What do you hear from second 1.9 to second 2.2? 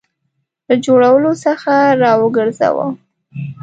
را